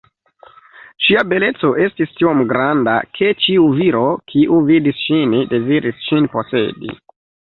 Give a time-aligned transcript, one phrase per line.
[1.07, 4.01] Ŝia beleco estis tiom granda, ke ĉiu viro,
[4.33, 6.97] kiu vidis ŝin, deziris ŝin posedi.